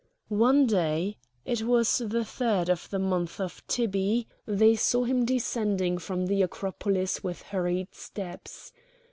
[0.29, 6.41] One day—it was the third of the month of Tibby—they saw him descending from the
[6.41, 8.71] Acropolis with hurried steps.